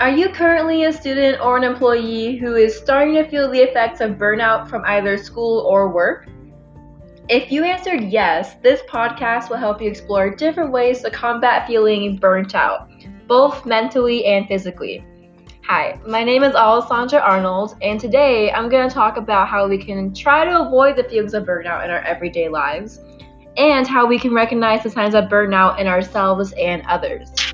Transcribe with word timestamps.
Are 0.00 0.08
you 0.08 0.30
currently 0.30 0.84
a 0.84 0.92
student 0.94 1.42
or 1.42 1.58
an 1.58 1.62
employee 1.62 2.38
who 2.38 2.54
is 2.54 2.74
starting 2.74 3.16
to 3.16 3.28
feel 3.28 3.50
the 3.50 3.58
effects 3.58 4.00
of 4.00 4.12
burnout 4.12 4.66
from 4.66 4.82
either 4.86 5.18
school 5.18 5.60
or 5.68 5.92
work? 5.92 6.26
If 7.28 7.52
you 7.52 7.64
answered 7.64 8.04
yes, 8.04 8.54
this 8.62 8.80
podcast 8.88 9.50
will 9.50 9.58
help 9.58 9.82
you 9.82 9.90
explore 9.90 10.34
different 10.34 10.72
ways 10.72 11.02
to 11.02 11.10
combat 11.10 11.66
feeling 11.66 12.16
burnt 12.16 12.54
out, 12.54 12.90
both 13.26 13.66
mentally 13.66 14.24
and 14.24 14.48
physically. 14.48 15.04
Hi, 15.64 16.00
my 16.06 16.24
name 16.24 16.44
is 16.44 16.54
Alessandra 16.54 17.20
Arnold, 17.20 17.76
and 17.82 18.00
today 18.00 18.50
I'm 18.52 18.70
going 18.70 18.88
to 18.88 18.94
talk 18.94 19.18
about 19.18 19.48
how 19.48 19.68
we 19.68 19.76
can 19.76 20.14
try 20.14 20.46
to 20.46 20.62
avoid 20.62 20.96
the 20.96 21.04
feelings 21.04 21.34
of 21.34 21.44
burnout 21.44 21.84
in 21.84 21.90
our 21.90 22.00
everyday 22.04 22.48
lives 22.48 23.00
and 23.58 23.86
how 23.86 24.06
we 24.06 24.18
can 24.18 24.32
recognize 24.32 24.82
the 24.82 24.88
signs 24.88 25.14
of 25.14 25.24
burnout 25.24 25.78
in 25.78 25.86
ourselves 25.86 26.52
and 26.52 26.82
others. 26.88 27.49